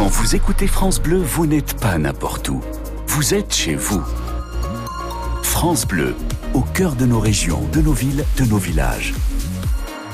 [0.00, 2.62] Quand vous écoutez France Bleu, vous n'êtes pas n'importe où.
[3.06, 4.02] Vous êtes chez vous.
[5.42, 6.14] France Bleu,
[6.54, 9.12] au cœur de nos régions, de nos villes, de nos villages.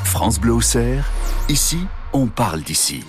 [0.03, 1.09] France Bleu au Cerf,
[1.49, 1.79] ici,
[2.13, 3.05] on parle d'ici.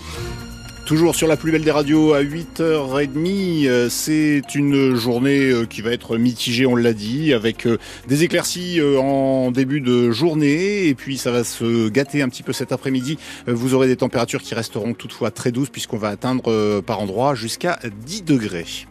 [0.87, 3.67] Toujours sur la plus belle des radios à 8h30.
[3.67, 7.77] Euh, c'est une journée euh, qui va être mitigée, on l'a dit, avec euh,
[8.07, 10.87] des éclaircies en début de journée.
[10.87, 13.17] Et puis ça va se gâter un petit peu cet après-midi.
[13.47, 17.79] Vous aurez des températures qui resteront toutefois très douces puisqu'on va atteindre par endroits jusqu'à
[18.05, 18.87] 10 degrés.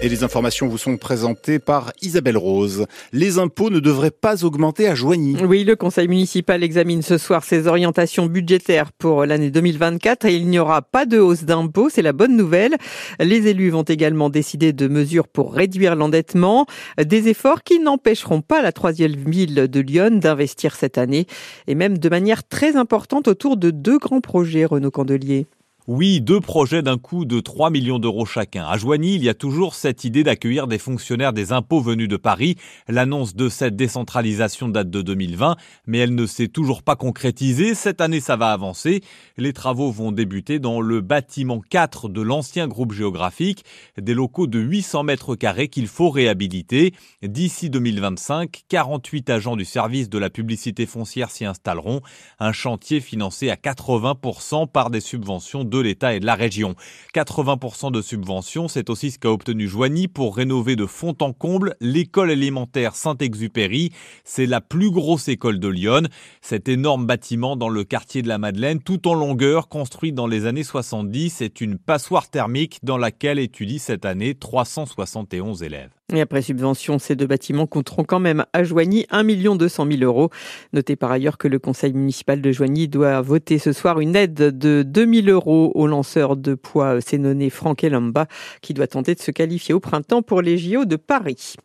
[0.00, 2.86] Et les informations vous sont présentées par Isabelle Rose.
[3.12, 5.36] Les impôts ne devraient pas augmenter à Joigny.
[5.44, 10.46] Oui, le conseil municipal examine ce soir ses orientations budgétaires pour l'année 2024 et il
[10.46, 12.76] n'y aura pas de hausse d'impôts, c'est la bonne nouvelle.
[13.18, 16.66] Les élus vont également décider de mesures pour réduire l'endettement,
[17.04, 21.26] des efforts qui n'empêcheront pas la troisième ville de Lyon d'investir cette année
[21.66, 25.48] et même de manière très importante autour de deux grands projets, Renaud Candelier.
[25.90, 28.66] Oui, deux projets d'un coût de 3 millions d'euros chacun.
[28.66, 32.18] À Joigny, il y a toujours cette idée d'accueillir des fonctionnaires des impôts venus de
[32.18, 32.56] Paris.
[32.88, 37.74] L'annonce de cette décentralisation date de 2020, mais elle ne s'est toujours pas concrétisée.
[37.74, 39.00] Cette année, ça va avancer.
[39.38, 43.64] Les travaux vont débuter dans le bâtiment 4 de l'ancien groupe géographique,
[43.96, 46.92] des locaux de 800 mètres carrés qu'il faut réhabiliter.
[47.22, 52.02] D'ici 2025, 48 agents du service de la publicité foncière s'y installeront.
[52.40, 56.74] Un chantier financé à 80% par des subventions de de l'État et de la région.
[57.14, 61.76] 80% de subventions, c'est aussi ce qu'a obtenu Joigny pour rénover de fond en comble
[61.80, 63.92] l'école élémentaire Saint-Exupéry.
[64.24, 66.08] C'est la plus grosse école de Lyon.
[66.42, 70.46] Cet énorme bâtiment dans le quartier de la Madeleine, tout en longueur, construit dans les
[70.46, 75.97] années 70, est une passoire thermique dans laquelle étudient cette année 371 élèves.
[76.14, 79.24] Et après subvention, ces deux bâtiments coûteront quand même à Joigny 1
[79.56, 80.30] 200 000 euros.
[80.72, 84.32] Notez par ailleurs que le conseil municipal de Joigny doit voter ce soir une aide
[84.32, 88.26] de 2 000 euros au lanceur de poids sénoné Franck Elamba,
[88.62, 91.56] qui doit tenter de se qualifier au printemps pour les JO de Paris.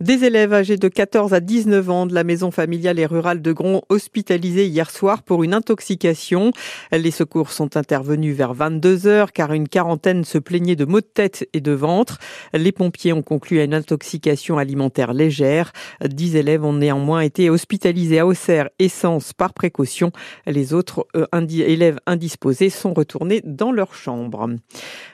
[0.00, 3.52] Des élèves âgés de 14 à 19 ans de la maison familiale et rurale de
[3.52, 6.50] Gron hospitalisés hier soir pour une intoxication.
[6.90, 11.06] Les secours sont intervenus vers 22 heures car une quarantaine se plaignait de maux de
[11.06, 12.18] tête et de ventre.
[12.52, 15.72] Les pompiers ont conclu à une intoxication alimentaire légère.
[16.04, 20.10] Dix élèves ont néanmoins été hospitalisés à Auxerre et Sens par précaution.
[20.46, 24.48] Les autres euh, élèves indisposés sont retournés dans leur chambre.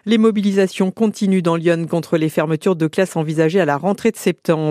[0.06, 4.16] Les mobilisations continuent dans Lyon contre les fermetures de classes envisagées à la rentrée de
[4.16, 4.69] septembre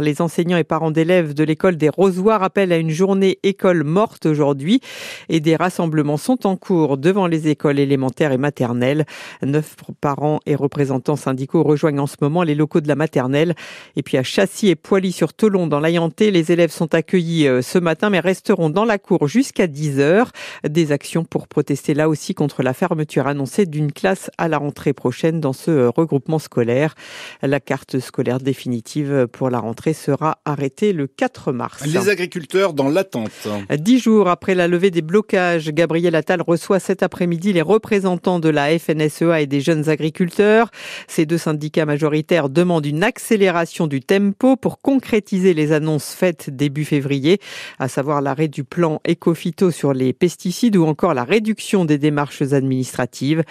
[0.00, 4.26] Les enseignants et parents d'élèves de l'école des Rosoirs appellent à une journée école morte
[4.26, 4.80] aujourd'hui
[5.28, 9.06] et des rassemblements sont en cours devant les écoles élémentaires et maternelles.
[9.42, 13.54] Neuf parents et représentants syndicaux rejoignent en ce moment les locaux de la maternelle.
[13.96, 18.10] Et puis à Châssis et Poilly-sur-Tolon dans l'Ayanté, les élèves sont accueillis euh, ce matin
[18.10, 20.32] mais resteront dans la cour jusqu'à 10 heures.
[20.68, 24.92] Des actions pour protester là aussi contre la fermeture annoncée d'une classe à la rentrée
[24.92, 26.94] prochaine dans ce euh, regroupement scolaire.
[27.42, 31.84] La carte scolaire définitive pour la rentrée sera arrêtée le 4 mars.
[31.86, 33.48] Les agriculteurs dans l'attente.
[33.78, 38.48] Dix jours après la levée des blocages, Gabriel Attal reçoit cet après-midi les représentants de
[38.48, 40.70] la FNSEA et des jeunes agriculteurs.
[41.08, 46.84] Ces deux syndicats majoritaires demandent une accélération du tempo pour concrétiser les annonces faites début
[46.84, 47.38] février,
[47.78, 52.42] à savoir l'arrêt du plan Ecofito sur les pesticides ou encore la réduction des démarches
[52.42, 53.44] administratives.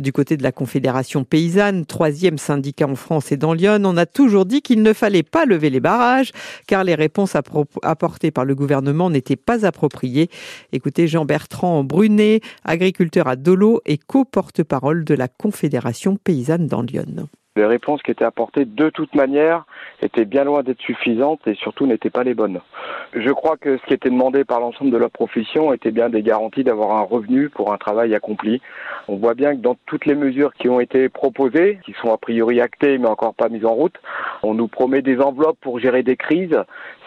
[0.00, 4.06] Du côté de la Confédération paysanne, troisième syndicat en France et dans Lyon, on a
[4.06, 6.30] toujours dit qu'il ne fallait fallait pas lever les barrages
[6.68, 7.34] car les réponses
[7.82, 10.30] apportées par le gouvernement n'étaient pas appropriées.
[10.72, 17.28] Écoutez Jean-Bertrand Brunet, agriculteur à Dolo et co-porte-parole de la Confédération paysanne dans Lyon.
[17.60, 19.66] Les réponses qui étaient apportées de toute manière
[20.00, 22.58] étaient bien loin d'être suffisantes et surtout n'étaient pas les bonnes.
[23.12, 26.22] Je crois que ce qui était demandé par l'ensemble de la profession était bien des
[26.22, 28.62] garanties d'avoir un revenu pour un travail accompli.
[29.08, 32.16] On voit bien que dans toutes les mesures qui ont été proposées, qui sont a
[32.16, 34.00] priori actées mais encore pas mises en route,
[34.42, 36.56] on nous promet des enveloppes pour gérer des crises.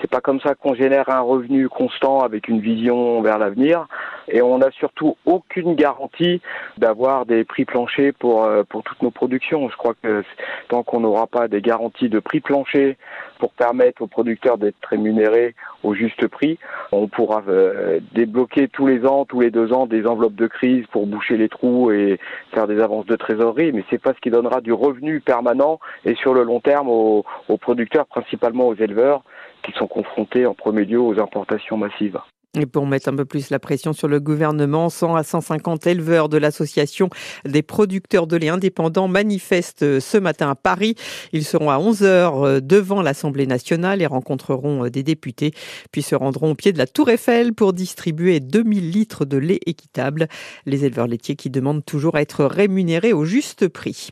[0.02, 3.88] C'est pas comme ça qu'on génère un revenu constant avec une vision vers l'avenir.
[4.28, 6.42] Et on n'a surtout aucune garantie
[6.78, 9.70] d'avoir des prix planchers pour, euh, pour toutes nos productions.
[9.70, 10.24] Je crois que
[10.70, 12.98] tant qu'on n'aura pas des garanties de prix plancher
[13.40, 16.58] pour permettre aux producteurs d'être rémunérés au juste prix,
[16.92, 20.86] on pourra euh, débloquer tous les ans, tous les deux ans, des enveloppes de crise
[20.88, 22.20] pour boucher les trous et
[22.54, 23.72] faire des avances de trésorerie.
[23.74, 27.24] Mais c'est pas ce qui donnera du revenu permanent et sur le long terme aux
[27.60, 29.24] producteurs, principalement aux éleveurs,
[29.64, 32.20] qui sont confrontés en premier lieu aux importations massives.
[32.56, 36.30] Et pour mettre un peu plus la pression sur le gouvernement, 100 à 150 éleveurs
[36.30, 37.10] de l'association
[37.46, 40.94] des producteurs de lait indépendants manifestent ce matin à Paris.
[41.32, 42.04] Ils seront à 11h
[42.46, 45.52] euh, devant l'Assemblée nationale et rencontreront euh, des députés,
[45.92, 49.60] puis se rendront au pied de la Tour Eiffel pour distribuer 2000 litres de lait
[49.66, 50.28] équitable.
[50.68, 54.12] Les éleveurs laitiers qui demandent toujours à être rémunérés au juste prix.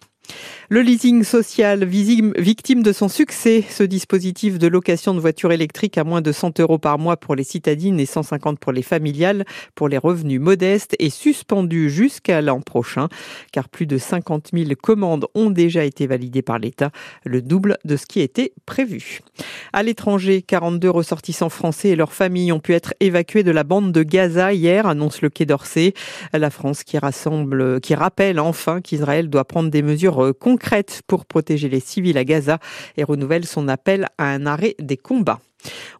[0.69, 6.05] Le leasing social, victime de son succès, ce dispositif de location de voitures électriques à
[6.05, 9.43] moins de 100 euros par mois pour les citadines et 150 pour les familiales,
[9.75, 13.09] pour les revenus modestes, est suspendu jusqu'à l'an prochain,
[13.51, 16.91] car plus de 50 000 commandes ont déjà été validées par l'État,
[17.25, 19.19] le double de ce qui était prévu.
[19.73, 23.91] À l'étranger, 42 ressortissants français et leurs familles ont pu être évacués de la bande
[23.91, 25.93] de Gaza hier, annonce le Quai d'Orsay.
[26.31, 31.69] La France qui rassemble, qui rappelle enfin qu'Israël doit prendre des mesures concrètes pour protéger
[31.69, 32.59] les civils à Gaza
[32.97, 35.39] et renouvelle son appel à un arrêt des combats.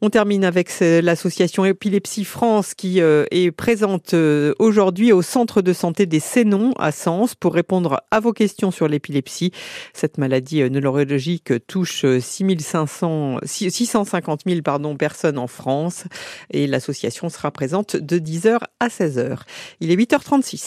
[0.01, 5.73] On termine avec l'association Épilepsie France qui euh, est présente euh, aujourd'hui au centre de
[5.73, 9.51] santé des Sénons à Sens pour répondre à vos questions sur l'épilepsie.
[9.93, 16.05] Cette maladie euh, neurologique touche 6500, 650 000 pardon, personnes en France
[16.49, 19.39] et l'association sera présente de 10h à 16h.
[19.79, 20.61] Il est 8h36.